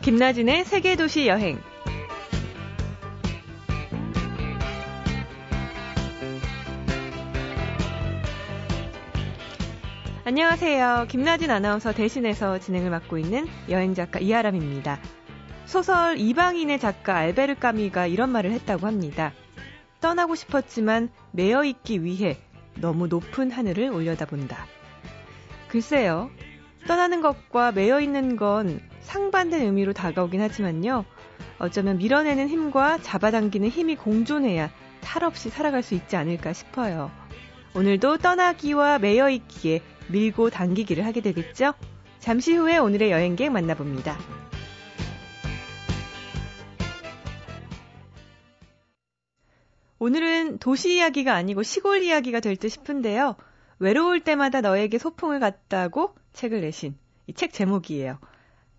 [0.00, 1.60] 김나진의 세계도시 여행.
[10.24, 11.06] 안녕하세요.
[11.08, 15.00] 김나진 아나운서 대신해서 진행을 맡고 있는 여행작가 이하람입니다.
[15.66, 19.32] 소설 이방인의 작가 알베르 까미가 이런 말을 했다고 합니다.
[20.00, 22.38] 떠나고 싶었지만 매여 있기 위해
[22.76, 24.66] 너무 높은 하늘을 올려다본다.
[25.68, 26.30] 글쎄요.
[26.88, 31.04] 떠나는 것과 매여 있는 건 상반된 의미로 다가오긴 하지만요.
[31.58, 34.70] 어쩌면 밀어내는 힘과 잡아당기는 힘이 공존해야
[35.02, 37.10] 탈 없이 살아갈 수 있지 않을까 싶어요.
[37.74, 41.74] 오늘도 떠나기와 매여 있기에 밀고 당기기를 하게 되겠죠?
[42.20, 44.16] 잠시 후에 오늘의 여행객 만나봅니다.
[49.98, 53.36] 오늘은 도시 이야기가 아니고 시골 이야기가 될 듯 싶은데요.
[53.78, 58.18] 외로울 때마다 너에게 소풍을 갔다고 책을 내신 이 책 제목이에요.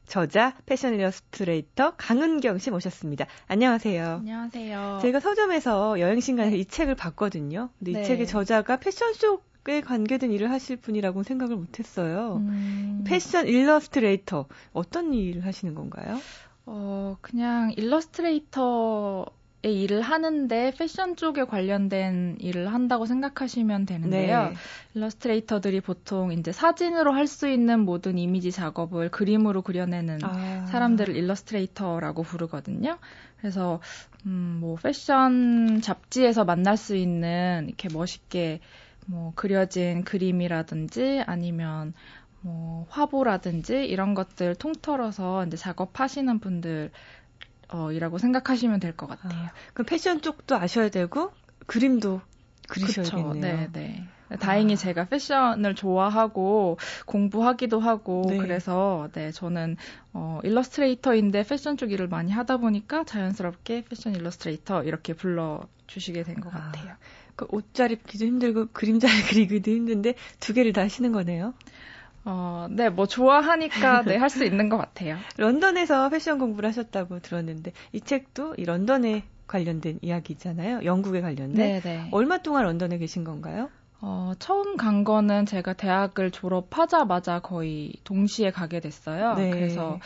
[0.08, 3.28] 저자 패션 일러스트레이터 강은경 씨 모셨습니다.
[3.48, 4.16] 안녕하세요.
[4.22, 5.00] 안녕하세요.
[5.04, 7.70] 제가 서점에서 여행 신간에서 이 책을 봤거든요.
[7.78, 8.02] 근데 네.
[8.02, 12.38] 이 책의 저자가 패션 쪽에 관계된 일을 하실 분이라고 생각을 못했어요.
[12.38, 16.18] 음, 패션 일러스트레이터 어떤 일을 하시는 건가요?
[16.66, 19.26] 어, 그냥 일러스트레이터의
[19.62, 24.50] 일을 하는데 패션 쪽에 관련된 일을 한다고 생각하시면 되는데요.
[24.50, 24.54] 네.
[24.96, 30.66] 일러스트레이터들이 보통 이제 사진으로 할 수 있는 모든 이미지 작업을 그림으로 그려내는 아.
[30.66, 32.98] 사람들을 일러스트레이터라고 부르거든요.
[33.38, 33.80] 그래서
[34.26, 38.62] 음, 뭐 패션 잡지에서 만날 수 있는 이렇게 멋있게
[39.06, 41.94] 뭐 그려진 그림이라든지 아니면
[42.42, 46.92] 뭐 화보라든지 이런 것들 통틀어서 이제 작업하시는 분들
[47.72, 49.48] 어, 이라고 생각하시면 될 것 같아요.
[49.48, 51.32] 아, 그럼 패션 쪽도 아셔야 되고
[51.68, 52.22] 그림도
[52.68, 53.32] 그리셔야겠네요.
[53.34, 54.38] 그쵸, 네, 네.
[54.40, 54.76] 다행히 아.
[54.78, 58.38] 제가 패션을 좋아하고 공부하기도 하고 네.
[58.38, 59.76] 그래서 네 저는
[60.14, 66.54] 어, 일러스트레이터인데 패션 쪽 일을 많이 하다 보니까 자연스럽게 패션 일러스트레이터 이렇게 불러 주시게 된것
[66.54, 66.60] 아.
[66.72, 66.96] 같아요.
[67.36, 71.54] 그 옷 잘 입기도 힘들고 그림 잘 그리기도 힘든데 두 개를 다 하시는 거네요.
[72.32, 75.18] 어, 네, 뭐 좋아하니까 네 할 수 있는 것 같아요.
[75.38, 80.82] 런던에서 패션 공부를 하셨다고 들었는데 이 책도 이 런던에 관련된 이야기잖아요.
[80.84, 81.54] 영국에 관련된.
[81.56, 82.08] 네, 네.
[82.12, 83.70] 얼마 동안 런던에 계신 건가요?
[84.02, 89.34] 어, 처음 간 거는 제가 대학을 졸업하자마자 거의 동시에 가게 됐어요.
[89.34, 89.50] 네.
[89.50, 90.00] 그래서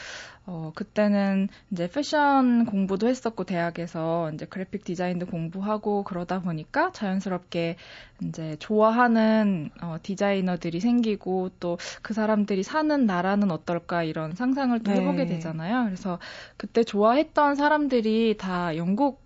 [0.46, 7.78] 어, 그때는 이제 패션 공부도 했었고 대학에서 이제 그래픽 디자인도 공부하고 그러다 보니까 자연스럽게
[8.24, 15.00] 이제 좋아하는 어, 디자이너들이 생기고 또 그 사람들이 사는 나라는 어떨까 이런 상상을 또 네.
[15.00, 15.86] 해보게 되잖아요.
[15.86, 16.20] 그래서
[16.58, 19.22] 그때 좋아했던 사람들이 다 영국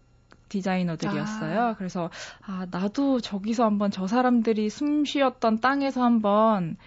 [0.50, 1.61] 디자이너들이었어요.
[1.61, 1.73] 아.
[1.75, 2.09] 그래서
[2.45, 6.77] 아 나도 저기서 한번 저 사람들이 숨 쉬었던 땅에서 한번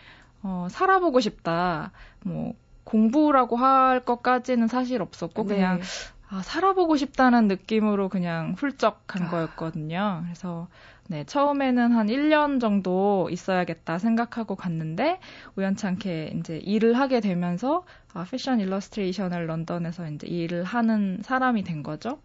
[0.43, 1.93] 어, 살아보고 싶다.
[2.25, 2.55] 뭐
[2.91, 5.55] 공부라고 할 것까지는 사실 없었고 네.
[5.55, 5.81] 그냥
[6.29, 9.31] 아, 살아보고 싶다는 느낌으로 그냥 훌쩍 간 아.
[9.31, 10.23] 거였거든요.
[10.25, 10.69] 그래서
[11.09, 15.19] 네, 처음에는 한 1년 정도 있어야겠다 생각하고 갔는데
[15.57, 22.21] 우연찮게 이제 일을 하게 되면서 아, 패션 일러스트레이션을 런던에서 이제 일을 하는 사람이 된 거죠.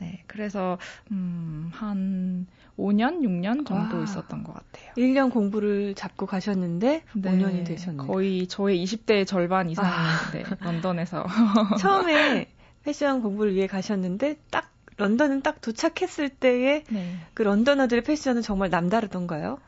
[0.00, 0.78] 네, 그래서
[1.10, 2.46] 음, 한
[2.78, 4.02] 5년, 6년 정도 와.
[4.02, 4.92] 있었던 것 같아요.
[4.96, 8.06] 1년 공부를 잡고 가셨는데 네, 5년이 되셨네요.
[8.06, 10.30] 거의 저의 20대의 절반 이상이 아.
[10.32, 11.26] 네, 런던에서
[11.78, 12.48] 처음에
[12.82, 17.16] 패션 공부를 위해 가셨는데 딱 런던은 딱 도착했을 때의 네.
[17.34, 19.58] 그 런던어들의 패션은 정말 남다르던가요?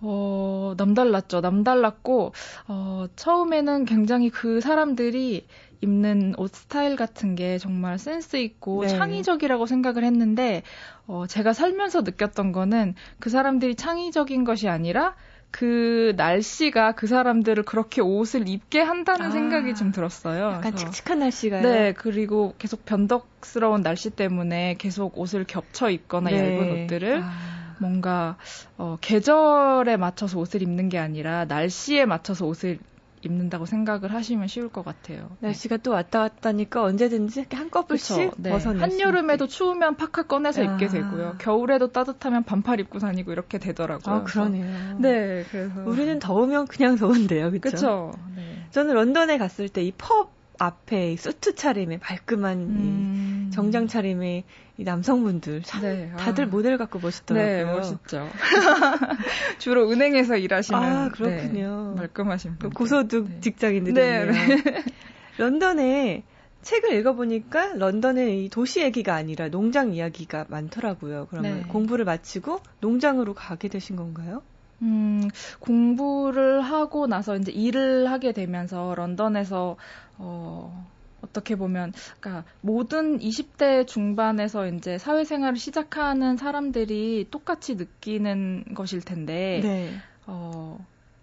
[0.00, 1.40] 어, 남달랐죠.
[1.40, 2.32] 남달랐고,
[2.68, 5.46] 어, 처음에는 굉장히 그 사람들이
[5.80, 8.88] 입는 옷 스타일 같은 게 정말 센스 있고 네.
[8.88, 10.62] 창의적이라고 생각을 했는데,
[11.06, 15.14] 어, 제가 살면서 느꼈던 거는 그 사람들이 창의적인 것이 아니라
[15.50, 20.50] 그 날씨가 그 사람들을 그렇게 옷을 입게 한다는 아, 생각이 좀 들었어요.
[20.50, 21.62] 약간 그래서 칙칙한 날씨가요.
[21.62, 26.36] 네, 그리고 계속 변덕스러운 날씨 때문에 계속 옷을 겹쳐 입거나 네.
[26.38, 27.76] 얇은 옷들을 아.
[27.80, 28.36] 뭔가
[28.76, 32.78] 어, 계절에 맞춰서 옷을 입는 게 아니라 날씨에 맞춰서 옷을
[33.22, 35.30] 입는다고 생각을 하시면 쉬울 것 같아요.
[35.40, 38.32] 날씨가 또 왔다 갔다니까 언제든지 한꺼풀씩 그쵸.
[38.38, 38.50] 네.
[38.50, 39.46] 벗어낼 한여름에도.
[39.46, 40.88] 추우면 파카 꺼내서 입게 아.
[40.88, 41.34] 되고요.
[41.38, 44.14] 겨울에도 따뜻하면 반팔 입고 다니고 이렇게 되더라고요.
[44.14, 44.98] 아 그러네요.
[44.98, 48.12] 네, 그래서 우리는 더우면 그냥 더운데요, 그렇죠?
[48.36, 48.66] 네.
[48.70, 52.76] 저는 런던에 갔을 때 이 펍 앞에 이 수트 차림에 말끔한 음.
[52.80, 54.44] 이 정장 차림의
[54.78, 56.46] 이 남성분들 참 네, 다들 아.
[56.46, 57.56] 모델 갖고 멋있더라고요.
[57.56, 58.28] 네, 멋있죠.
[59.58, 61.94] 주로 은행에서 일하시는 아, 그렇군요.
[61.94, 62.70] 네, 말끔하신 그 분.
[62.70, 63.40] 고소득 네.
[63.40, 64.26] 직장인들이네요.
[64.26, 64.32] 네,
[65.38, 66.22] 런던에
[66.62, 71.28] 책을 읽어보니까 런던의 이 도시 얘기가 아니라 농장 이야기가 많더라고요.
[71.30, 71.68] 그러면 네.
[71.68, 74.42] 공부를 마치고 농장으로 가게 되신 건가요?
[74.82, 75.28] 음,
[75.60, 79.76] 공부를 하고 나서 이제 일을 하게 되면서 런던에서
[80.18, 80.88] 어,
[81.22, 89.90] 어떻게 보면 그러니까 모든 20대 중반에서 이제 사회생활을 시작하는 사람들이 똑같이 느끼는 것일 텐데 네.
[90.26, 90.78] 어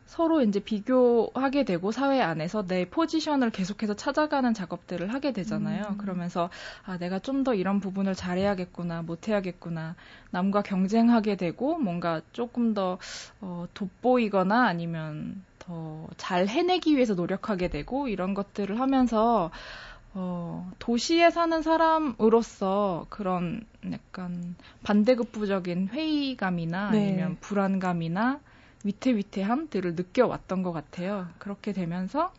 [0.06, 5.83] 서로 이제 비교하게 되고 사회 안에서 내 포지션을 계속해서 찾아가는 작업들을 하게 되잖아요.
[5.89, 5.98] 음.
[5.98, 6.50] 그러면서
[6.86, 9.95] 아 내가 좀 더 이런 부분을 잘해야겠구나, 못해야겠구나,
[10.31, 12.98] 남과 경쟁하게 되고 뭔가 조금 더
[13.41, 19.51] 어, 돋보이거나 아니면 더 잘 해내기 위해서 노력하게 되고 이런 것들을 하면서
[20.13, 26.97] 어, 도시에 사는 사람으로서 그런 약간 반대급부적인 회의감이나 네.
[27.00, 28.39] 아니면 불안감이나
[28.85, 31.27] 위태위태함들을 느껴왔던 것 같아요.
[31.38, 32.31] 그렇게 되면서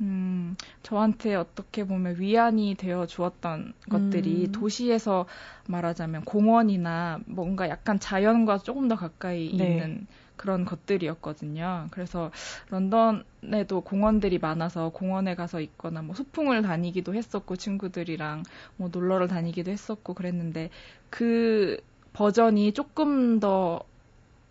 [0.00, 4.52] 음, 저한테 어떻게 보면 위안이 되어 주었던 것들이 음.
[4.52, 5.26] 도시에서
[5.68, 9.70] 말하자면 공원이나 뭔가 약간 자연과 조금 더 가까이 네.
[9.70, 11.88] 있는 그런 것들이었거든요.
[11.90, 12.30] 그래서
[12.70, 18.42] 런던에도 공원들이 많아서 공원에 가서 있거나 뭐 소풍을 다니기도 했었고 친구들이랑
[18.76, 20.70] 뭐 놀러를 다니기도 했었고 그랬는데
[21.10, 21.78] 그
[22.12, 23.80] 버전이 조금 더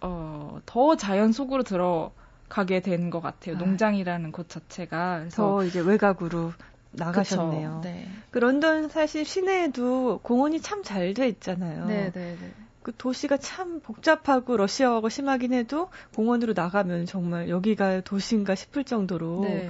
[0.01, 3.55] 어, 더 자연 속으로 들어가게 된 것 같아요.
[3.55, 3.57] 아.
[3.57, 5.19] 농장이라는 곳 자체가.
[5.19, 6.53] 그래서 더 이제 외곽으로
[6.91, 7.81] 나가셨네요.
[7.83, 8.07] 네.
[8.31, 11.85] 그 런던 사실 시내에도 공원이 참 잘 돼 있잖아요.
[11.87, 12.51] 네, 네, 네.
[12.83, 19.41] 그 도시가 참 복잡하고 러시아어가 심하긴 해도 공원으로 나가면 정말 여기가 도시인가 싶을 정도로.
[19.43, 19.69] 네.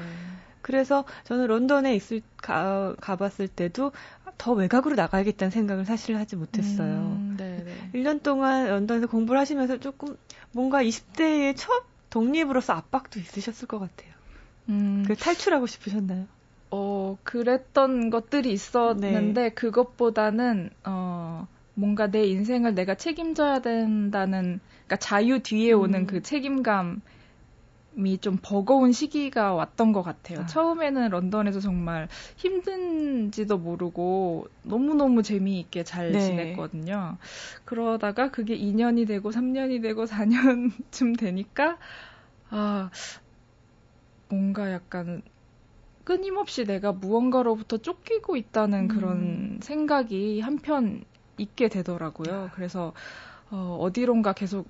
[0.62, 3.92] 그래서 저는 런던에 있을 가, 가봤을 때도
[4.38, 6.94] 더 외곽으로 나가야겠다는 생각을 사실 하지 못했어요.
[6.94, 7.38] 음,
[7.94, 10.18] 1년 동안 런던에서 공부를 하시면서 조금
[10.51, 14.12] 뭔가 20대의 첫 독립으로서 압박도 있으셨을 것 같아요.
[14.69, 15.04] 음.
[15.07, 16.25] 그 탈출하고 싶으셨나요?
[16.71, 19.50] 어, 그랬던 것들이 있었는데 네.
[19.50, 26.08] 그것보다는 어 뭔가 내 인생을 내가 책임져야 된다는 그러니까 자유 뒤에 오는 음.
[26.08, 27.02] 그 책임감
[27.96, 30.40] 이 좀 버거운 시기가 왔던 것 같아요.
[30.40, 30.46] 아.
[30.48, 36.20] 처음에는 런던에서 정말 힘든지도 모르고 너무너무 재미있게 잘 네.
[36.20, 37.18] 지냈거든요.
[37.66, 41.78] 그러다가 그게 2년이 되고 3년이 되고 4년쯤 되니까,
[42.50, 42.90] 아,
[44.30, 45.22] 뭔가 약간
[46.04, 48.88] 끊임없이 내가 무언가로부터 쫓기고 있다는 음.
[48.88, 51.04] 그런 생각이 한편
[51.38, 52.50] 있게 되더라고요.
[52.50, 52.51] 아.
[52.53, 52.94] 그래서
[53.51, 54.69] 어, 어디론가 계속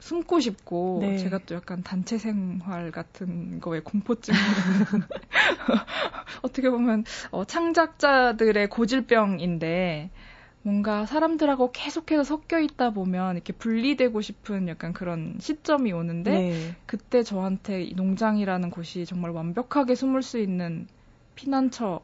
[0.00, 1.16] 숨고 싶고 네.
[1.16, 4.86] 제가 또 약간 단체 생활 같은 거에 공포증이 있는
[6.42, 10.10] 어떻게 보면 어, 창작자들의 고질병인데
[10.62, 16.76] 뭔가 사람들하고 계속해서 섞여 있다 보면 이렇게 분리되고 싶은 약간 그런 시점이 오는데 네.
[16.86, 20.86] 그때 저한테 농장이라는 곳이 정말 완벽하게 숨을 수 있는
[21.34, 22.00] 피난처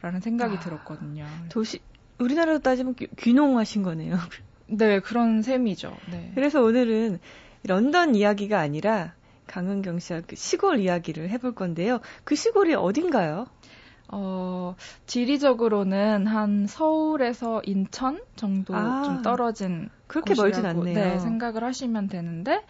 [0.00, 1.24] 라는 생각이 아, 들었거든요.
[1.48, 1.80] 도시
[2.22, 4.16] 우리나라로 따지면 귀농하신 거네요.
[4.66, 5.96] 네, 그런 셈이죠.
[6.10, 6.32] 네.
[6.34, 7.18] 그래서 오늘은
[7.64, 9.14] 런던 이야기가 아니라
[9.46, 12.00] 강은경 씨와 그 시골 이야기를 해볼 건데요.
[12.24, 13.46] 그 시골이 어딘가요?
[14.08, 14.76] 어,
[15.06, 20.94] 지리적으로는 한 서울에서 인천 정도 아, 좀 떨어진 그렇게 멀진 않네요.
[20.94, 22.62] 네, 생각을 하시면 되는데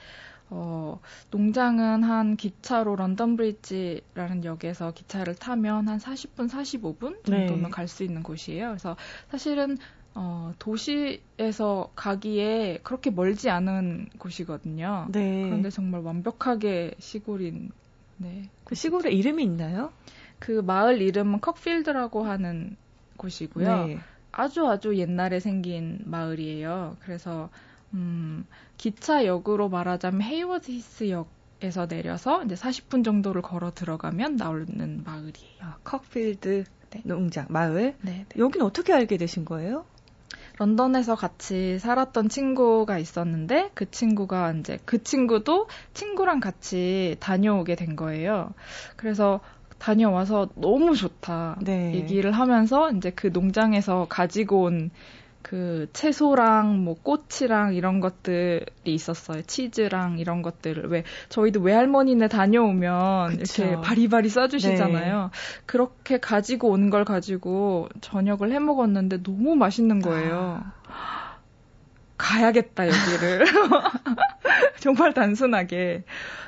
[0.55, 1.01] 어,
[1.31, 7.71] 농장은 한 기차로 런던 브리지라는 역에서 기차를 타면 한 40분, 45분 정도면 네.
[7.71, 8.69] 갈수 있는 곳이에요.
[8.69, 8.97] 그래서
[9.31, 9.79] 사실은
[10.15, 15.09] 어, 도시에서 가기에 그렇게 멀지 않은 곳이거든요.
[15.11, 15.45] 네.
[15.45, 17.71] 그런데 정말 완벽하게 시골인,
[18.19, 18.51] 네.
[18.65, 19.91] 그 시골에 이름이 있나요?
[20.39, 22.77] 그 마을 이름은 컥필드라고 하는
[23.17, 23.87] 곳이고요.
[23.87, 23.99] 네.
[24.33, 26.99] 아주 아주 옛날에 생긴 마을이에요.
[27.01, 27.49] 그래서,
[27.95, 28.47] 음,
[28.79, 35.61] 기차역으로 말하자면 헤이워즈 히스 역에서 내려서 이제 40분 정도를 걸어 들어가면 나오는 마을이에요.
[35.61, 37.03] 아, 컥필드 네.
[37.05, 37.95] 농장, 마을?
[38.03, 38.39] 네, 네.
[38.39, 39.85] 여긴 어떻게 알게 되신 거예요?
[40.59, 48.53] 런던에서 같이 살았던 친구가 있었는데 그 친구가 이제 그 친구도 친구랑 같이 다녀오게 된 거예요.
[48.97, 49.41] 그래서
[49.79, 51.95] 다녀와서 너무 좋다 네.
[51.95, 54.91] 얘기를 하면서 이제 그 농장에서 가지고 온
[55.43, 59.43] 그 채소랑 뭐 꽃이랑 이런 것들이 있었어요.
[59.43, 63.65] 치즈랑 이런 것들을 왜 저희도 외할머니네 다녀오면 그쵸.
[63.65, 65.23] 이렇게 바리바리 싸주시잖아요.
[65.33, 65.39] 네.
[65.67, 70.63] 그렇게 가지고 온 걸 가지고 저녁을 해 먹었는데 너무 맛있는 거예요.
[70.89, 71.37] 아.
[72.19, 73.47] 가야겠다 여기를
[74.81, 76.05] 정말 단순하게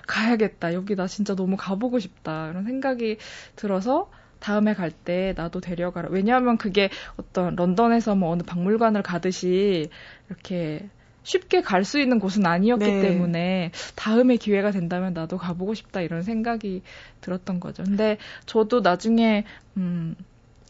[0.07, 3.17] 가야겠다 여기 나 진짜 너무 가보고 싶다 이런 생각이
[3.57, 4.11] 들어서
[4.45, 6.09] 다음에 갈 때 나도 데려가라.
[6.11, 9.89] 왜냐하면 그게 어떤 런던에서 뭐 어느 박물관을 가듯이
[10.29, 10.87] 이렇게
[11.23, 12.99] 쉽게 갈 수 있는 곳은 아니었기 네.
[12.99, 16.83] 때문에 다음에 기회가 된다면 나도 가보고 싶다 이런 생각이
[17.23, 17.85] 들었던 거죠.
[17.85, 19.45] 근데 저도 나중에
[19.79, 20.15] 음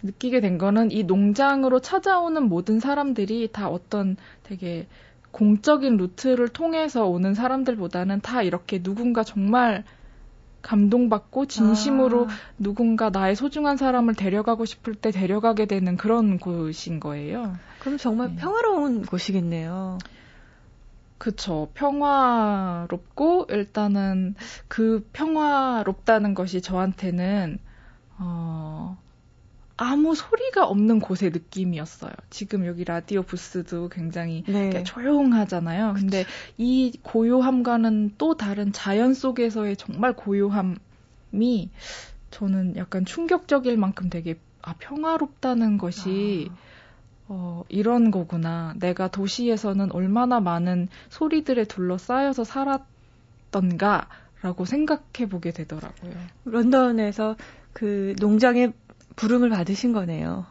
[0.05, 4.87] 느끼게 된 거는 이 농장으로 찾아오는 모든 사람들이 다 어떤 되게
[5.33, 9.83] 공적인 루트를 통해서 오는 사람들보다는 다 이렇게 누군가 정말
[10.65, 12.35] 감동받고 진심으로 아.
[12.59, 17.55] 누군가 나의 소중한 사람을 데려가고 싶을 때 데려가게 되는 그런 곳인 거예요.
[17.79, 18.37] 그럼 정말 네.
[18.37, 19.99] 평화로운 곳이겠네요.
[21.19, 21.69] 그쵸.
[21.75, 24.35] 평화롭고, 일단은
[24.69, 27.59] 그 평화롭다는 것이 저한테는,
[28.19, 28.99] 어,
[29.77, 32.13] 아무 소리가 없는 곳의 느낌이었어요.
[32.31, 34.85] 지금 여기 라디오 부스도 굉장히 네.
[34.85, 35.95] 조용하잖아요.
[35.95, 36.25] 근데
[36.57, 41.71] 이 고요함과는 또 다른 자연 속에서의 정말 고요함이
[42.31, 46.57] 저는 약간 충격적일 만큼 되게 아, 평화롭다는 것이 아.
[47.27, 48.75] 어, 이런 거구나.
[48.79, 54.09] 내가 도시에서는 얼마나 많은 소리들에 둘러싸여서 살았던가.
[54.45, 56.13] 라고 생각해 보게 되더라고요.
[56.45, 57.35] 런던에서
[57.73, 58.75] 그 농장에
[59.17, 60.47] 부름을 받으신 거네요.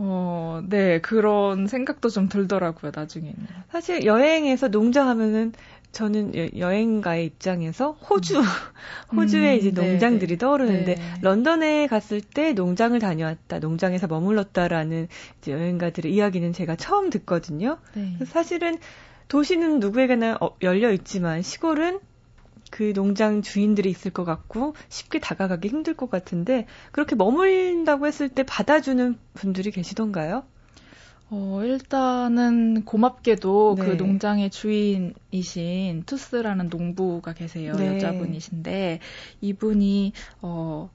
[0.00, 3.36] 어, 네, 그런 생각도 좀 들더라고요, 나중에는.
[3.70, 5.52] 사실 여행에서 농장하면은
[5.90, 8.44] 저는 여, 행가의 입장에서 호주, 음.
[9.16, 11.02] 호주의 음, 이제 네, 농장들이 네, 떠오르는데 네.
[11.22, 15.08] 런던에 갔을 때 농장을 다녀왔다, 농장에서 머물렀다라는
[15.40, 17.78] 이제 여행가들의 이야기는 제가 처음 듣거든요.
[17.94, 18.18] 네.
[18.26, 18.78] 사실은
[19.28, 22.00] 도시는 누구에게나 어, 열려 있지만 시골은
[22.70, 28.42] 그 농장 주인들이 있을 것 같고 쉽게 다가가기 힘들 것 같은데 그렇게 머물다고 했을 때
[28.44, 30.44] 받아주는 분들이 계시던가요?
[31.30, 33.88] 어, 일단은 고맙게도 그 네.
[33.90, 37.74] 그 농장의 주인이신 투스라는 농부가 계세요.
[37.74, 37.96] 네.
[37.96, 39.00] 여자분이신데
[39.42, 40.90] 이분이 어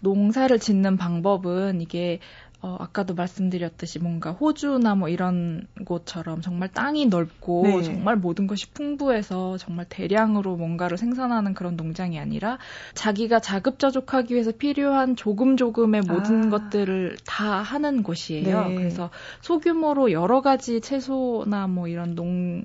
[0.00, 2.20] 농사를 짓는 방법은 이게
[2.64, 7.82] 어, 아까도 말씀드렸듯이 뭔가 호주나 뭐 이런 곳처럼 정말 땅이 넓고 네.
[7.82, 12.56] 정말 모든 것이 풍부해서 정말 대량으로 뭔가를 생산하는 그런 농장이 아니라
[12.94, 16.48] 자기가 자급자족하기 위해서 필요한 조금 조금의 모든 아.
[16.48, 18.68] 것들을 다 하는 곳이에요.
[18.68, 18.74] 네.
[18.76, 19.10] 그래서
[19.42, 22.64] 소규모로 여러 가지 채소나 뭐 이런 농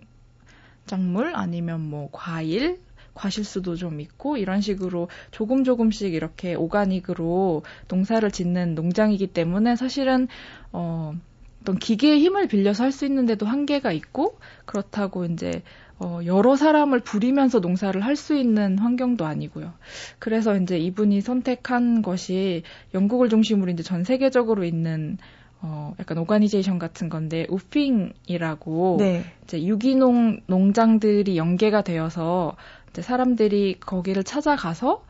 [0.85, 2.79] 작물 아니면 뭐 과일
[3.13, 10.27] 과실수도 좀 있고 이런 식으로 조금 조금씩 이렇게 오가닉으로 농사를 짓는 농장이기 때문에 사실은
[10.71, 11.13] 어
[11.61, 15.61] 어떤 기계의 힘을 빌려서 할 수 있는데도 한계가 있고 그렇다고 이제
[15.99, 19.73] 어, 여러 사람을 부리면서 농사를 할 수 있는 환경도 아니고요.
[20.17, 22.63] 그래서 이제 이분이 선택한 것이
[22.93, 25.17] 영국을 중심으로 이제 전 세계적으로 있는
[25.61, 29.25] 어, 약간 오가니제이션 같은 건데, 우핑이라고, 네.
[29.43, 32.55] 이제 유기농 농장들이 연계가 되어서,
[33.01, 35.03] 사람들이 거기를 찾아가서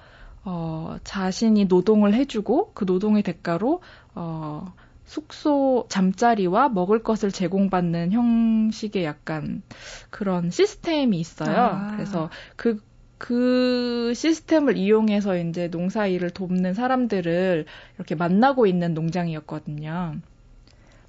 [0.46, 3.82] 어, 자신이 노동을 해주고 그 노동의 대가로
[4.16, 4.74] 어,
[5.06, 9.64] 숙소 잠자리와 먹을 것을 제공받는 형식의 약간
[10.10, 11.60] 그런 시스템이 있어요.
[11.60, 11.92] 아.
[11.96, 12.80] 그래서 그,
[13.18, 17.66] 그 시스템을 이용해서 이제 농사 일을 돕는 사람들을
[17.98, 20.18] 이렇게 만나고 있는 농장이었거든요.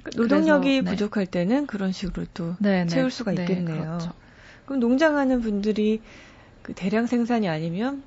[0.03, 0.91] 그 노동력이 그래서, 네.
[0.91, 2.85] 부족할 때는 그런 식으로 또 네네.
[2.85, 2.87] 네.
[2.87, 3.77] 채울 수가 네, 있겠네요.
[3.77, 4.13] 네, 그렇죠.
[4.65, 6.01] 그럼 농장하는 분들이
[6.71, 8.05] 그 대량 생산이 아니면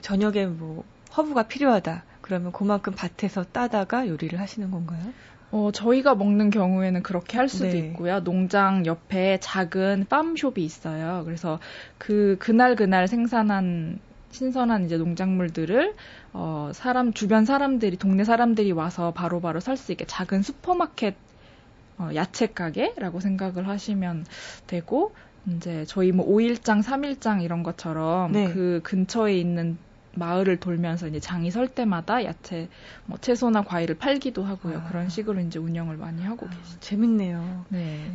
[0.00, 0.82] 저녁에 뭐
[1.16, 2.02] 허브가 필요하다.
[2.20, 5.12] 그러면 그만큼 밭에서 따다가 요리를 하시는 건가요?
[5.52, 7.78] 어, 저희가 먹는 경우에는 그렇게 할 수도 네.
[7.78, 8.20] 있고요.
[8.24, 11.22] 농장 옆에 작은 팜숍이 있어요.
[11.24, 11.60] 그래서
[11.98, 14.00] 그, 그날 그날 생산한
[14.32, 15.94] 신선한 이제 농작물들을
[16.32, 21.14] 어, 사람, 주변 사람들이, 동네 사람들이 와서 바로바로 살 수 있게 작은 슈퍼마켓
[21.98, 24.24] 어, 야채 가게라고 생각을 하시면
[24.66, 25.14] 되고,
[25.46, 28.52] 이제 저희 뭐 5일장, 3일장 이런 것처럼 네.
[28.52, 29.78] 그 근처에 있는
[30.14, 32.68] 마을을 돌면서 이제 장이 설 때마다 야채,
[33.06, 34.78] 뭐 채소나 과일을 팔기도 하고요.
[34.78, 34.88] 아.
[34.88, 36.80] 그런 식으로 이제 운영을 많이 하고 아, 계시죠.
[36.80, 37.64] 재밌네요.
[37.70, 38.12] 네.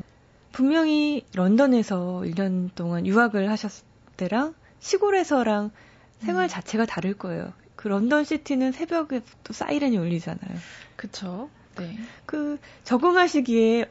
[0.52, 5.72] 분명히 런던에서 1년 동안 유학을 하셨을 때랑 시골에서랑
[6.20, 6.48] 생활 음.
[6.48, 7.54] 자체가 다를 거예요.
[7.76, 10.58] 그 런던 시티는 새벽에 또 사이렌이 울리잖아요.
[10.96, 11.50] 그쵸.
[11.78, 11.96] 네.
[12.26, 13.86] 그 적응하시기에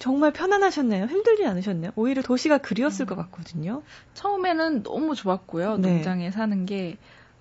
[0.00, 1.04] 정말 편안하셨나요?
[1.04, 1.92] 힘들지 않으셨나요?
[1.94, 3.06] 오히려 도시가 그리웠을 음.
[3.06, 3.82] 것 같거든요.
[4.14, 5.76] 처음에는 너무 좋았고요.
[5.76, 5.92] 네.
[5.92, 6.96] 농장에 사는 게,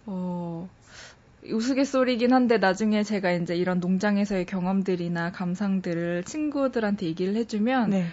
[0.05, 0.69] 어,
[1.49, 8.07] 우스갯소리긴 한데 나중에 제가 이제 이런 농장에서의 경험들이나 감상들을 친구들한테 얘기를 해주면, 네.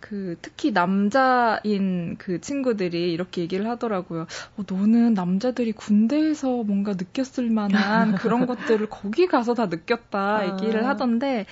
[0.00, 4.26] 그 특히 남자인 그 친구들이 이렇게 얘기를 하더라고요.
[4.56, 10.46] 어, 너는 남자들이 군대에서 뭔가 느꼈을 만한 그런 것들을 거기 가서 다 느꼈다 아.
[10.46, 11.46] 얘기를 하던데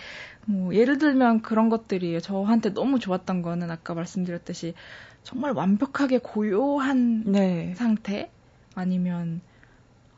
[0.47, 2.21] 뭐 예를 들면 그런 것들이에요.
[2.21, 4.75] 저한테 너무 좋았던 거는 아까 말씀드렸듯이
[5.23, 7.75] 정말 완벽하게 고요한 네.
[7.75, 8.31] 상태
[8.75, 9.41] 아니면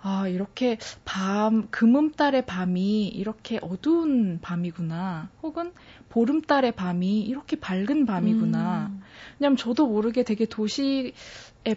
[0.00, 5.72] 아 이렇게 밤 금음달의 밤이 이렇게 어두운 밤이구나 혹은
[6.10, 9.02] 보름달의 밤이 이렇게 밝은 밤이구나 음.
[9.38, 11.14] 왜냐면 저도 모르게 되게 도시의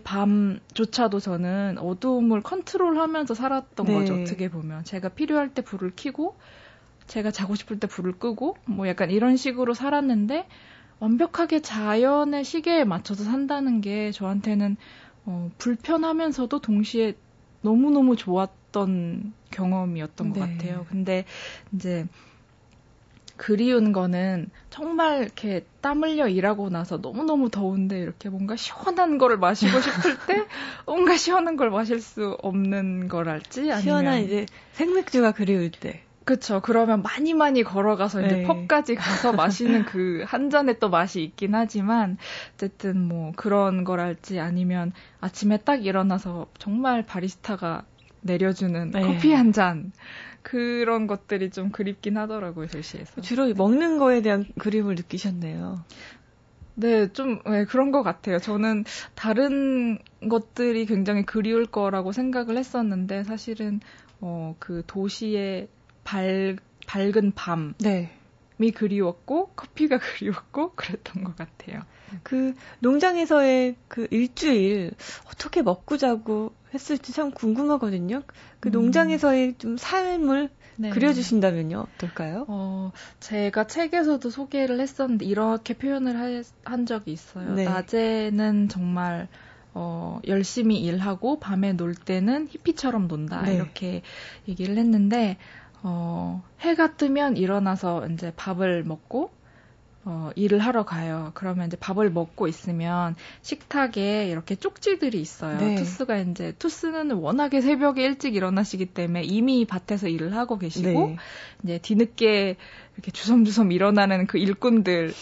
[0.04, 3.94] 밤조차도 저는 어두움을 컨트롤하면서 살았던 네.
[3.94, 6.36] 거죠 어떻게 보면 제가 필요할 때 불을 켜고
[7.12, 10.48] 제가 자고 싶을 때 불을 끄고 뭐 약간 이런 식으로 살았는데
[11.00, 14.78] 완벽하게 자연의 시계에 맞춰서 산다는 게 저한테는
[15.26, 17.18] 어, 불편하면서도 동시에
[17.64, 20.56] 너무너무 좋았던 경험이었던 것 네.
[20.56, 20.86] 같아요.
[20.90, 21.26] 근데
[21.74, 22.08] 이제
[23.36, 29.82] 그리운 거는 정말 이렇게 땀 흘려 일하고 나서 너무너무 더운데 이렇게 뭔가 시원한 거를 마시고
[29.82, 30.46] 싶을 때
[30.88, 36.06] 뭔가 시원한 걸 마실 수 없는 거랄지 아니면 시원한 이제 생맥주가 그리울 때.
[36.24, 36.62] 그쵸.
[36.62, 38.44] 그러면 많이 많이 걸어가서 이제 네.
[38.44, 42.18] 펍까지 가서 마시는 그 한 잔의 또 맛이 있긴 하지만
[42.54, 47.86] 어쨌든 뭐 그런 거랄지 아니면 아침에 딱 일어나서 정말 바리스타가
[48.22, 49.02] 내려주는 네.
[49.02, 49.92] 커피 한 잔.
[50.44, 53.22] 그런 것들이 좀 그립긴 하더라고요, 도시에서.
[53.22, 55.84] 주로 먹는 거에 대한 그림을 느끼셨네요.
[56.76, 58.40] 네, 좀 네, 그런 것 같아요.
[58.40, 60.00] 저는 다른
[60.30, 63.80] 것들이 굉장히 그리울 거라고 생각을 했었는데 사실은
[64.20, 65.68] 어, 그 도시의
[66.04, 68.12] 밝, 밝은 밤이 네.
[68.76, 71.82] 그리웠고 커피가 그리웠고 그랬던 것 같아요.
[72.24, 74.92] 그 농장에서의 그 일주일
[75.28, 78.22] 어떻게 먹고 자고 했을지 참 궁금하거든요.
[78.60, 78.72] 그 음.
[78.72, 80.90] 농장에서의 좀 삶을 네.
[80.90, 81.80] 그려주신다면요.
[81.96, 82.46] 어떨까요?
[82.48, 87.54] 어, 제가 책에서도 소개를 했었는데 이렇게 표현을 하- 한 적이 있어요.
[87.56, 87.66] 네.
[87.66, 89.28] 낮에는 정말
[89.74, 93.56] 어, 열심히 일하고 밤에 놀 때는 히피처럼 논다 네.
[93.56, 94.02] 이렇게
[94.48, 95.38] 얘기를 했는데
[95.84, 99.32] 어, 해가 뜨면 일어나서 이제 밥을 먹고
[100.04, 101.30] 어, 일을 하러 가요.
[101.36, 105.60] 그러면 이제 밥을 먹고 있으면 식탁에 이렇게 쪽지들이 있어요.
[105.60, 105.76] 네.
[105.76, 111.18] 투스가 이제 투스는 워낙에 새벽에 일찍 일어나시기 때문에 이미 밭에서 일을 하고 계시고 네.
[111.64, 112.56] 이제 뒤늦게
[112.96, 115.14] 이렇게 주섬주섬 일어나는 그 일꾼들,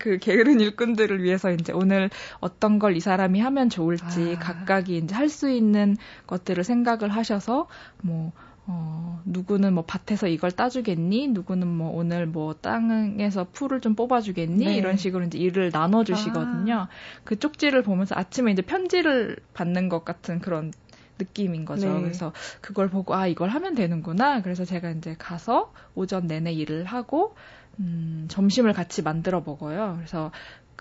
[0.00, 2.10] 그 게으른 일꾼들을 위해서 이제 오늘
[2.40, 4.38] 어떤 걸 이 사람이 하면 좋을지 아.
[4.40, 5.96] 각각이 이제 할 수 있는
[6.26, 7.68] 것들을 생각을 하셔서
[8.02, 8.32] 뭐
[8.66, 11.28] 어, 누구는 뭐 밭에서 이걸 따주겠니?
[11.28, 14.64] 누구는 뭐 오늘 뭐 땅에서 풀을 좀 뽑아주겠니?
[14.64, 14.76] 네.
[14.76, 16.86] 이런 식으로 이제 일을 나눠주시거든요.
[17.24, 20.72] 그 쪽지를 보면서 아침에 이제 편지를 받는 것 같은 그런
[21.18, 21.92] 느낌인 거죠.
[21.92, 22.00] 네.
[22.00, 24.42] 그래서 그걸 보고 아 이걸 하면 되는구나.
[24.42, 27.34] 그래서 제가 이제 가서 오전 내내 일을 하고
[27.80, 29.94] 음, 점심을 같이 만들어 먹어요.
[29.96, 30.30] 그래서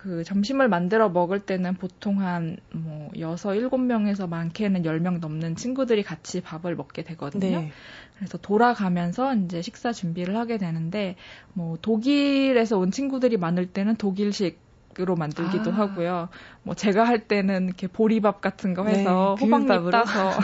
[0.01, 6.41] 그 점심을 만들어 먹을 때는 보통 한뭐 여섯 일곱 명에서 많게는 열명 넘는 친구들이 같이
[6.41, 7.61] 밥을 먹게 되거든요.
[7.61, 7.71] 네.
[8.15, 11.17] 그래서 돌아가면서 이제 식사 준비를 하게 되는데
[11.53, 14.59] 뭐 독일에서 온 친구들이 많을 때는 독일식
[14.99, 15.73] 으로 만들기도 아.
[15.73, 16.27] 하고요.
[16.63, 19.89] 뭐 제가 할 때는 이렇게 보리밥 같은 거 해서 네, 호박잎.
[19.89, 20.31] 따서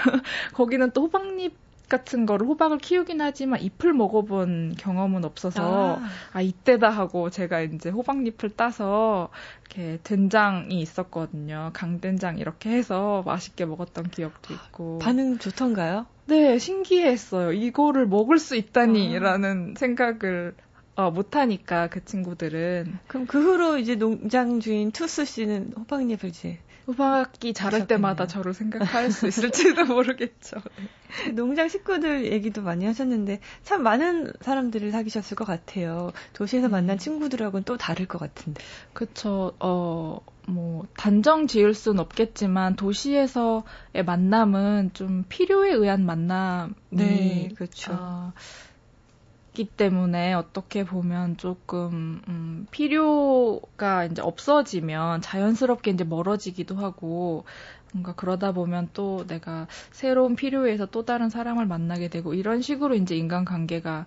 [0.54, 1.52] 거기는 또 호박잎
[1.90, 7.90] 같은 거를 호박을 키우긴 하지만 잎을 먹어본 경험은 없어서 아, 아 이때다 하고 제가 이제
[7.90, 9.28] 호박잎을 따서
[9.66, 11.70] 이렇게 된장이 있었거든요.
[11.74, 14.98] 강된장 이렇게 해서 맛있게 먹었던 기억도 있고.
[15.00, 16.06] 반응 좋던가요?
[16.26, 17.52] 네, 신기했어요.
[17.52, 18.56] 이거를 먹을 수 아.
[18.56, 20.54] 있다니라는 생각을
[20.96, 26.58] 어, 못하니까 그 친구들은 그럼 그 후로 이제 농장 주인 투스 씨는 호박잎을 이제
[26.90, 27.86] 호박이 자랄.
[27.86, 30.56] 때마다 저를 생각할 수 있을지도 모르겠죠.
[31.34, 36.12] 농장 식구들 얘기도 많이 하셨는데 참 많은 사람들을 사귀셨을 것 같아요.
[36.32, 36.72] 도시에서 음.
[36.72, 38.62] 만난 친구들하고는 또 다를 것 같은데.
[38.92, 39.52] 그쵸.
[39.60, 47.92] 어, 뭐 단정 지을 순 없겠지만 도시에서의 만남은 좀 필요에 의한 만남이 그렇죠.
[47.92, 48.69] 어, 있
[49.52, 57.44] 기 때문에 어떻게 보면 조금 음, 필요가 이제 없어지면 자연스럽게 이제 멀어지기도 하고
[57.92, 63.16] 뭔가 그러다 보면 또 내가 새로운 필요에서 또 다른 사람을 만나게 되고 이런 식으로 이제
[63.16, 64.06] 인간관계가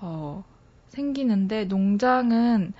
[0.00, 0.44] 어,
[0.88, 2.72] 생기는데 농장은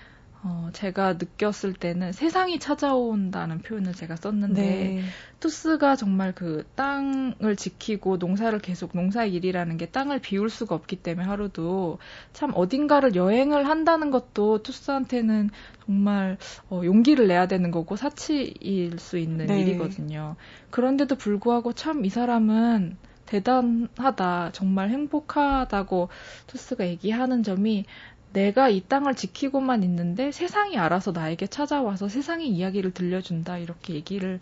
[0.47, 5.03] 어, 제가 느꼈을 때는 세상이 찾아온다는 표현을 제가 썼는데 네.
[5.41, 11.27] 투스가 정말 그 땅을 지키고 농사를 계속 농사 일이라는 게 땅을 비울 수가 없기 때문에
[11.27, 11.99] 하루도
[12.35, 15.49] 참 어딘가를 여행을 한다는 것도 투스한테는
[15.87, 16.37] 정말
[16.69, 19.61] 어, 용기를 내야 되는 거고 사치일 수 있는 네.
[19.63, 20.37] 일이거든요.
[20.71, 26.09] 그런데도 불구하고 참 이 사람은 대단하다, 정말 행복하다고
[26.47, 27.87] 투스가 얘기하는 점이
[28.35, 34.41] 내가 이 땅을 지키고만 있는데 세상이 알아서 나에게 찾아와서 세상의 이야기를 들려준다 이렇게 얘기를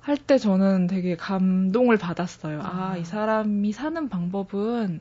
[0.00, 2.60] 할 때 저는 되게 감동을 받았어요.
[2.62, 2.96] 아, 아.
[2.96, 5.00] 이 사람이 사는 방법은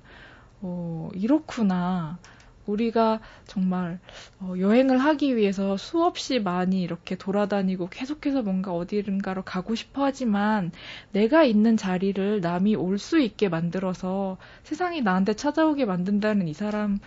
[0.62, 2.20] 어, 이렇구나.
[2.66, 4.00] 우리가 정말
[4.40, 10.72] 어, 여행을 하기 위해서 수없이 많이 이렇게 돌아다니고 계속해서 뭔가 어디든가로 가고 싶어 하지만
[11.12, 17.00] 내가 있는 자리를 남이 올 수 있게 만들어서 세상이 나한테 찾아오게 만든다는 이 사람은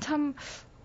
[0.00, 0.34] 참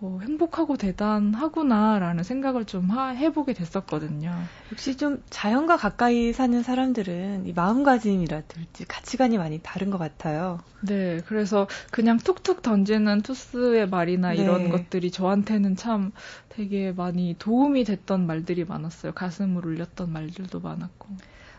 [0.00, 4.32] 어, 행복하고 대단하구나라는 생각을 좀 하- 해보게 됐었거든요.
[4.70, 10.60] 역시 좀 자연과 가까이 사는 사람들은 이 마음가짐이라든지 가치관이 많이 다른 것 같아요.
[10.82, 14.36] 네, 그래서 그냥 툭툭 던지는 투스의 말이나 네.
[14.36, 16.12] 이런 것들이 저한테는 참
[16.48, 19.12] 되게 많이 도움이 됐던 말들이 많았어요.
[19.12, 21.08] 가슴을 울렸던 말들도 많았고.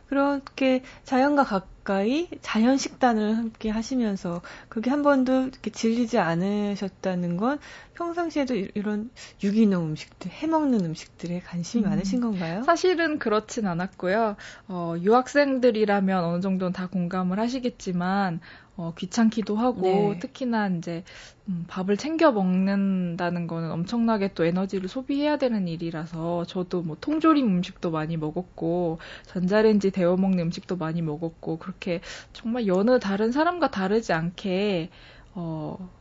[0.10, 7.60] 그렇게 자연과 가까이 자연 식단을 함께 하시면서 그게 한 번도 이렇게 질리지 않으셨다는 건
[7.94, 9.12] 평상시에도 이런
[9.44, 12.64] 유기농 음식들, 해먹는 음식들에 관심이 음, 많으신 건가요?
[12.66, 14.36] 사실은 그렇진 않았고요.
[14.68, 18.40] 어, 유학생들이라면 어느 정도는 다 공감을 하시겠지만
[18.80, 20.20] 어, 귀찮기도 하고 네.
[20.20, 21.04] 특히나 이제
[21.50, 27.92] 음, 밥을 챙겨 먹는다는 거는 엄청나게 또 에너지를 소비해야 되는 일이라서 저도 뭐 통조림 음식도
[27.92, 32.00] 많이 먹었고 전자레인지 데워 먹는 음식도 많이 먹었고 그렇게
[32.32, 34.92] 정말 여느 다른 사람과 다르지 않게
[35.34, 35.92] 어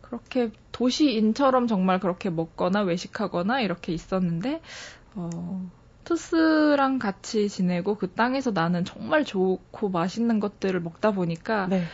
[0.00, 4.60] 그렇게 도시인처럼 정말 그렇게 먹거나 외식하거나 이렇게 있었는데
[5.14, 5.70] 어
[6.04, 11.84] 투스랑 같이 지내고 그 땅에서 나는 정말 좋고 맛있는 것들을 먹다 보니까 네.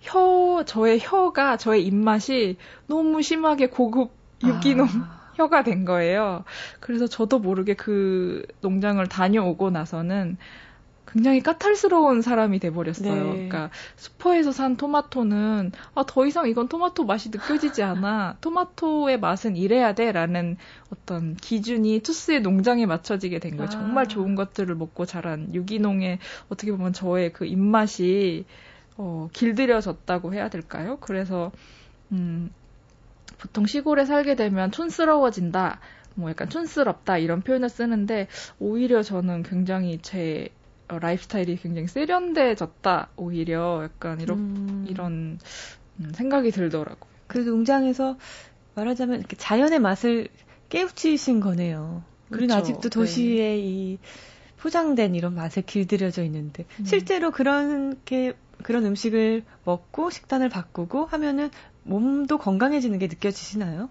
[0.00, 4.12] 혀 저의 혀가 저의 입맛이 너무 심하게 고급
[4.44, 5.16] 유기농 아.
[5.36, 6.44] 혀가 된 거예요.
[6.80, 10.38] 그래서 저도 모르게 그 농장을 다녀오고 나서는
[11.06, 13.14] 굉장히 까탈스러운 사람이 돼버렸어요.
[13.14, 13.30] 네.
[13.32, 18.36] 그러니까 슈퍼에서 산 토마토는 아, 더 이상 이건 토마토 맛이 느껴지지 않아.
[18.40, 20.56] 토마토의 맛은 이래야 돼라는
[20.92, 23.68] 어떤 기준이 투스의 농장에 맞춰지게 된 거예요.
[23.68, 23.70] 아.
[23.70, 28.44] 정말 좋은 것들을 먹고 자란 유기농의 어떻게 보면 저의 그 입맛이
[28.96, 30.98] 어, 길들여졌다고 해야 될까요?
[31.00, 31.52] 그래서
[32.12, 32.50] 음,
[33.38, 35.80] 보통 시골에 살게 되면 촌스러워진다.
[36.14, 38.26] 뭐 약간 촌스럽다 이런 표현을 쓰는데
[38.58, 40.48] 오히려 저는 굉장히 제
[40.88, 44.86] 어, 라이프스타일이 굉장히 세련돼졌다 오히려 약간 이런 음.
[44.88, 45.38] 이런
[46.00, 47.10] 음, 생각이 들더라고요.
[47.26, 48.16] 그 농장에서
[48.74, 50.28] 말하자면 이렇게 자연의 맛을
[50.68, 52.02] 깨우치신 거네요.
[52.30, 53.58] 그리고 아직도 도시의 네.
[53.58, 53.98] 이
[54.58, 56.84] 포장된 이런 맛에 길들여져 있는데 음.
[56.84, 61.50] 실제로 그렇게 그런 음식을 먹고 식단을 바꾸고 하면은
[61.84, 63.88] 몸도 건강해지는 게 느껴지시나요?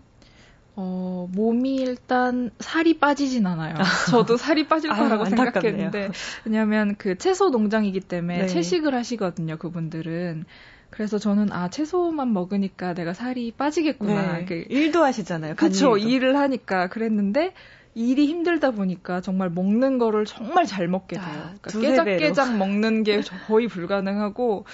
[0.78, 3.76] 어, 몸이 일단 살이 빠지진 않아요.
[4.12, 6.10] 저도 살이 빠질 거라고 아유, 생각했는데,
[6.44, 8.48] 왜냐하면 그 채소 농장이기 때문에 네.
[8.48, 10.46] 채식을 하시거든요, 그분들은.
[10.90, 14.40] 그래서 저는 아 채소만 먹으니까 내가 살이 빠지겠구나.
[14.40, 14.46] 네.
[14.46, 15.56] 그, 일도 하시잖아요.
[15.56, 15.98] 그렇죠.
[15.98, 17.54] 일을 하니까 그랬는데
[17.96, 21.26] 일이 힘들다 보니까 정말 먹는 거를 정말 잘 먹게 돼요.
[21.28, 24.66] 아, 그러니까 깨작깨작 먹는 게 거의 불가능하고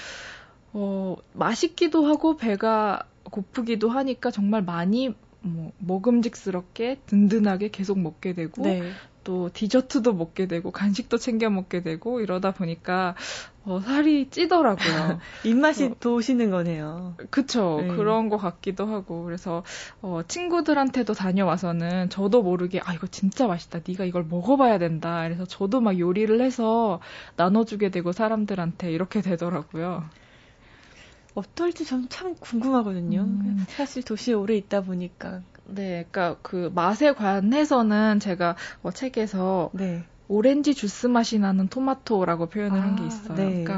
[0.73, 8.93] 어 맛있기도 하고 배가 고프기도 하니까 정말 많이 뭐 먹음직스럽게 든든하게 계속 먹게 되고 네.
[9.23, 13.15] 또 디저트도 먹게 되고 간식도 챙겨 먹게 되고 이러다 보니까
[13.63, 15.19] 어, 살이 찌더라고요.
[15.45, 17.15] 입맛이 어, 도시는 거네요.
[17.29, 17.79] 그쵸.
[17.81, 17.95] 네.
[17.95, 19.63] 그런 것 같기도 하고 그래서
[20.01, 23.81] 어, 친구들한테도 다녀와서는 저도 모르게 아 이거 진짜 맛있다.
[23.87, 25.21] 네가 이걸 먹어봐야 된다.
[25.23, 26.99] 그래서 저도 막 요리를 해서
[27.35, 30.05] 나눠주게 되고 사람들한테 이렇게 되더라고요.
[31.33, 33.21] 어떨지 전참 궁금하거든요.
[33.21, 33.65] 음.
[33.69, 35.41] 사실 도시에 오래 있다 보니까.
[35.65, 40.03] 네, 그러니까 그 맛에 관해서는 제가 어, 책에서 네.
[40.27, 43.35] 오렌지 주스 맛이 나는 토마토라고 표현을 아, 한게 있어요.
[43.35, 43.63] 네.
[43.63, 43.77] 그러니까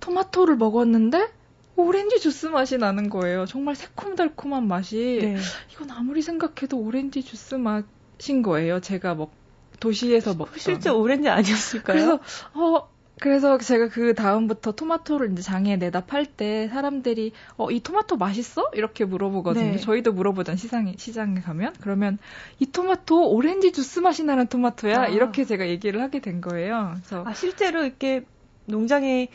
[0.00, 1.28] 토마토를 먹었는데
[1.76, 3.46] 오렌지 주스 맛이 나는 거예요.
[3.46, 5.18] 정말 새콤달콤한 맛이.
[5.22, 5.36] 네.
[5.72, 8.80] 이건 아무리 생각해도 오렌지 주스 맛인 거예요.
[8.80, 9.32] 제가 먹
[9.78, 11.94] 도시에서 먹 실제 오렌지 아니었을까요?
[11.94, 12.20] 그래서
[12.54, 12.88] 어
[13.20, 18.70] 그래서 제가 그 다음부터 토마토를 이제 장에 내다 팔 때 사람들이 어 이 토마토 맛있어?
[18.74, 19.72] 이렇게 물어보거든요.
[19.72, 19.76] 네.
[19.76, 22.18] 저희도 물어보던 시장에 시장에 가면 그러면
[22.58, 25.06] 이 토마토 오렌지 주스 맛이 나는 토마토야 아.
[25.08, 26.92] 이렇게 제가 얘기를 하게 된 거예요.
[26.94, 28.24] 그래서 아 실제로 이렇게
[28.66, 29.28] 농장에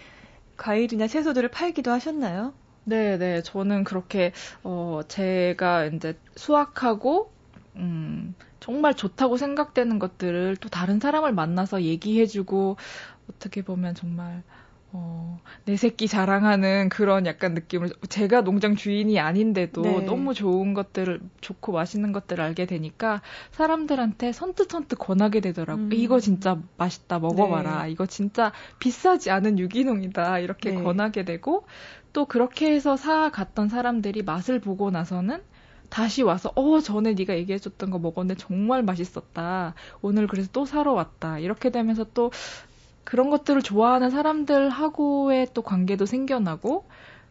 [0.58, 2.54] 과일이나 채소들을 팔기도 하셨나요?
[2.86, 3.42] 네, 네.
[3.44, 4.32] 저는 그렇게
[4.64, 7.32] 어 제가 이제 수확하고
[7.76, 12.78] 음 정말 좋다고 생각되는 것들을 또 다른 사람을 만나서 얘기해주고
[13.30, 14.44] 어떻게 보면 정말
[14.98, 20.02] 어, 내 새끼 자랑하는 그런 약간 느낌을 제가 농장 주인이 아닌데도 네.
[20.06, 25.88] 너무 좋은 것들을 좋고 맛있는 것들을 알게 되니까 사람들한테 선뜻선뜻 권하게 되더라고요.
[25.88, 25.94] 음.
[25.94, 27.84] 이거 진짜 맛있다 먹어봐라.
[27.84, 27.92] 네.
[27.92, 30.40] 이거 진짜 비싸지 않은 유기농이다.
[30.40, 30.82] 이렇게 네.
[30.82, 31.66] 권하게 되고
[32.14, 35.42] 또 그렇게 해서 사 갔던 사람들이 맛을 보고 나서는
[35.90, 39.74] 다시 와서 어 전에 네가 얘기해줬던 거 먹었는데 정말 맛있었다.
[40.02, 41.38] 오늘 그래서 또 사러 왔다.
[41.40, 42.32] 이렇게 되면서 또
[43.06, 46.84] 그런 것들을 좋아하는 사람들하고의 또 관계도 생겨나고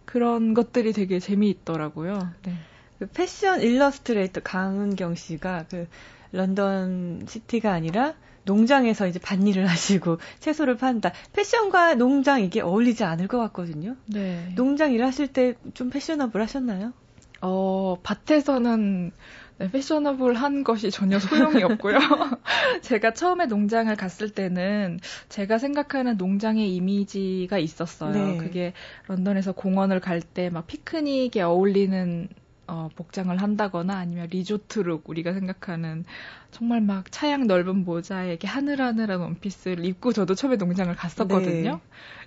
[0.07, 2.31] 그런 것들이 되게 재미있더라고요.
[2.45, 2.53] 네.
[2.99, 5.87] 그 패션 일러스트레이터 강은경 씨가 그
[6.33, 11.13] 런던 시티가 아니라 농장에서 이제 밭일을 하시고 채소를 판다.
[11.33, 13.97] 패션과 농장 이게 어울리지 않을 것 같거든요.
[14.07, 14.53] 네.
[14.55, 16.93] 농장 일하실 때 좀 패셔너블 하셨나요?
[17.41, 19.13] 어, 밭에서는
[19.59, 21.97] 네, 패셔너블한 것이 전혀 소용이 없고요.
[22.83, 28.13] 제가 처음에 농장을 갔을 때는 제가 생각하는 농장의 이미지가 있었어요.
[28.13, 28.37] 네.
[28.37, 28.73] 그게
[29.07, 32.29] 런던에서 공원을 갈 때 막 피크닉에 어울리는
[32.67, 36.05] 어, 복장을 한다거나 아니면 리조트룩 우리가 생각하는
[36.51, 41.71] 정말 막 차양 넓은 모자에 이렇게 하늘하늘한 원피스를 입고 저도 처음에 농장을 갔었거든요.
[41.73, 41.81] 네.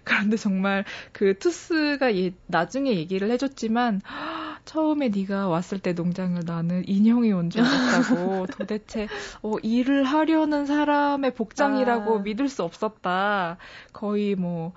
[0.03, 4.01] 그런데 정말 그 투스가 예, 나중에 얘기를 해줬지만
[4.67, 9.07] 처음에 네가 왔을 때 농장을 나는 인형이 온 줄 알았다고 도대체
[9.41, 12.21] 어, 일을 하려는 사람의 복장이라고 아.
[12.21, 13.57] 믿을 수 없었다.
[13.93, 14.73] 거의 뭐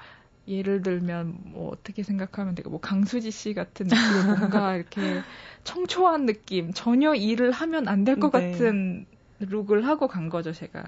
[0.48, 5.24] 예를 들면 뭐 어떻게 생각하면 되고 뭐 강수지 씨 같은 느낌 뭔가 이렇게
[5.64, 8.50] 청초한 느낌 전혀 일을 하면 안 될것 네.
[8.52, 9.06] 같은
[9.40, 10.84] 룩을 하고 간 거죠 제가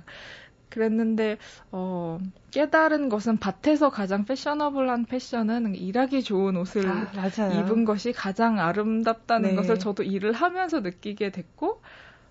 [0.72, 1.38] 그랬는데
[1.70, 2.18] 어
[2.50, 7.30] 깨달은 것은 밭에서 가장 패셔너블한 패션은 일하기 좋은 옷을 아,
[7.60, 9.56] 입은 것이 가장 아름답다는 네.
[9.56, 11.80] 것을 저도 일을 하면서 느끼게 됐고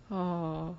[0.09, 0.77] 어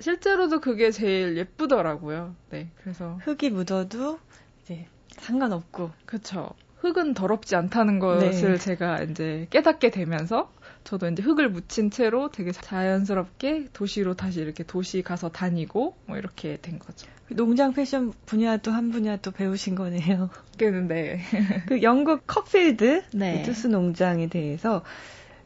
[0.00, 2.36] 실제로도 그게 제일 예쁘더라고요.
[2.50, 4.18] 네, 그래서 흙이 묻어도
[4.62, 5.90] 이제 상관없고.
[6.06, 6.50] 그쵸.
[6.76, 8.58] 흙은 더럽지 않다는 것을 네.
[8.58, 10.52] 제가 이제 깨닫게 되면서
[10.84, 16.58] 저도 이제 흙을 묻힌 채로 되게 자연스럽게 도시로 다시 이렇게 도시 가서 다니고 뭐 이렇게
[16.60, 17.08] 된 거죠.
[17.30, 20.30] 농장 패션 분야도 한 분야 또 배우신 거네요.
[20.58, 21.20] 그는데
[21.66, 23.42] 그 영국 컵필드 네.
[23.42, 24.82] 투스 농장에 대해서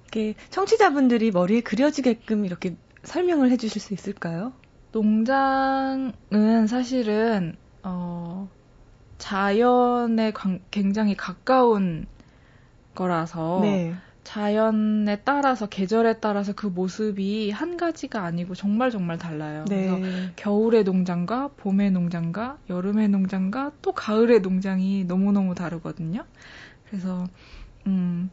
[0.03, 4.53] 이렇게 청취자분들이 머리에 그려지게끔 이렇게 설명을 해주실 수 있을까요?
[4.93, 8.49] 농장은 사실은 어
[9.19, 10.33] 자연에
[10.71, 12.07] 굉장히 가까운
[12.95, 13.95] 거라서 네.
[14.25, 19.65] 자연에 따라서 계절에 따라서 그 모습이 한 가지가 아니고 정말 정말 달라요.
[19.69, 19.87] 네.
[19.87, 26.25] 그래서 겨울의 농장과 봄의 농장과 여름의 농장과 또 가을의 농장이 너무너무 다르거든요.
[26.89, 27.25] 그래서
[27.87, 28.31] 음,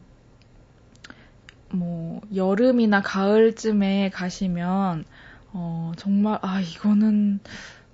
[1.72, 5.04] 뭐 여름이나 가을쯤에 가시면
[5.52, 7.40] 어, 정말 아 이거는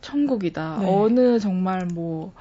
[0.01, 0.79] 천국이다.
[0.81, 0.87] 네.
[0.89, 2.35] 어느 정말 뭐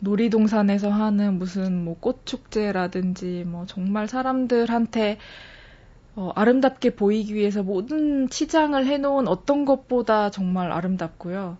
[0.00, 5.18] 놀이동산에서 하는 무슨 뭐 꽃축제라든지 뭐 정말 사람들한테
[6.14, 11.58] 어, 아름답게 보이기 위해서 모든 치장을 해놓은 어떤 것보다 정말 아름답고요.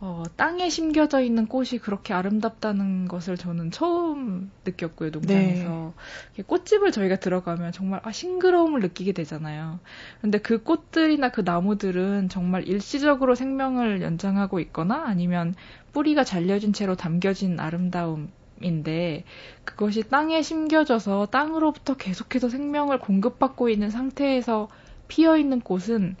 [0.00, 5.94] 어, 땅에 심겨져 있는 꽃이 그렇게 아름답다는 것을 저는 처음 느꼈고요, 농장에서.
[6.36, 6.42] 네.
[6.42, 9.80] 꽃집을 저희가 들어가면 정말 아, 싱그러움을 느끼게 되잖아요.
[10.20, 15.54] 근데 그 꽃들이나 그 나무들은 정말 일시적으로 생명을 연장하고 있거나 아니면
[15.94, 19.24] 뿌리가 잘려진 채로 담겨진 아름다움인데
[19.64, 24.68] 그것이 땅에 심겨져서 땅으로부터 계속해서 생명을 공급받고 있는 상태에서
[25.08, 26.16] 피어 있는 꽃은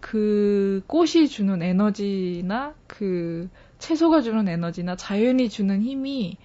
[0.00, 6.36] 그 꽃이 주는 에너지나 그 채소가 주는 에너지나 자연이 주는 힘이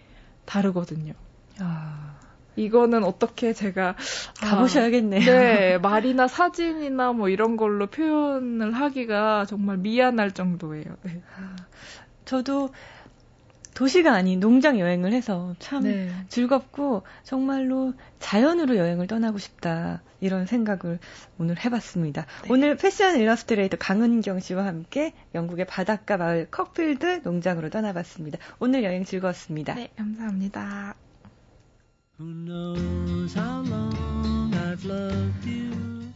[0.46, 1.14] 다르거든요.
[1.60, 2.14] 아.
[2.56, 3.96] 이거는 어떻게 제가
[4.42, 5.22] 가보셔야겠네요.
[5.22, 10.86] 아, 네, 말이나 사진이나 뭐 이런 걸로 표현을 하기가 정말 미안할 정도예요.
[11.04, 11.22] 네.
[12.26, 12.70] 저도
[13.74, 16.12] 도시가 아닌 농장 여행을 해서 참 네.
[16.30, 21.00] 즐겁고 정말로 자연으로 여행을 떠나고 싶다 이런 생각을
[21.40, 22.26] 오늘 해봤습니다.
[22.44, 22.50] 네.
[22.52, 28.38] 오늘 패션 일러스트레이터 강은경 씨와 함께 영국의 바닷가 마을 컵필드 농장으로 떠나봤습니다.
[28.60, 29.74] 오늘 여행 즐거웠습니다.
[29.74, 30.96] 네, 감사합니다.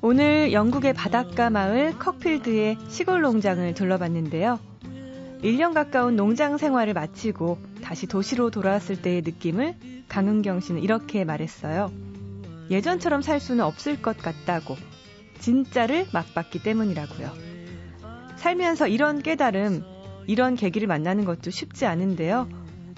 [0.01, 4.59] 오늘 영국의 바닷가 마을 컵필드의 시골 농장을 둘러봤는데요.
[5.43, 9.75] 1년 가까운 농장 생활을 마치고 다시 도시로 돌아왔을 때의 느낌을
[10.07, 11.91] 강은경 씨는 이렇게 말했어요.
[12.69, 14.75] 예전처럼 살 수는 없을 것 같다고.
[15.39, 17.31] 진짜를 맛봤기 때문이라고요.
[18.37, 19.83] 살면서 이런 깨달음,
[20.25, 22.49] 이런 계기를 만나는 것도 쉽지 않은데요.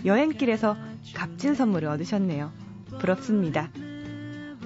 [0.06, 0.78] 여행길에서
[1.14, 2.52] 값진 선물을 얻으셨네요.
[3.00, 3.70] 부럽습니다.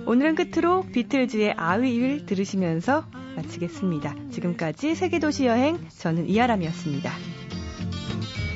[0.06, 3.06] 오늘은 끝으로 비틀즈의 아위를 들으시면서
[3.36, 4.16] 마치겠습니다.
[4.32, 7.33] 지금까지 세계도시 여행 저는 이아람이었습니다.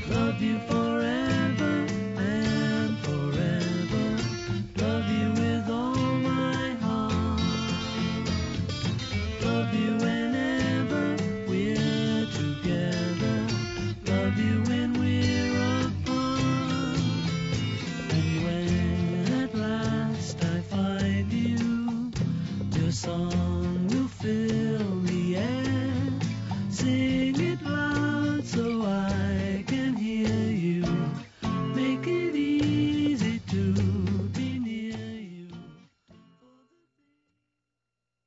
[0.09, 0.96] Love you for